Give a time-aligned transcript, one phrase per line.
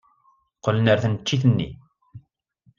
[0.57, 1.69] Qqlen ɣer tneččit-nni.